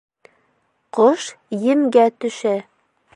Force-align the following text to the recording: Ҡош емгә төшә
Ҡош 0.99 1.27
емгә 1.67 2.07
төшә 2.25 2.59